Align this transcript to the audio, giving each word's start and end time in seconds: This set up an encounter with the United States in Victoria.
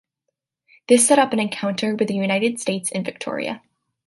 This 0.87 1.05
set 1.05 1.19
up 1.19 1.31
an 1.31 1.39
encounter 1.39 1.93
with 1.95 2.07
the 2.07 2.15
United 2.15 2.59
States 2.59 2.89
in 2.91 3.03
Victoria. 3.03 3.61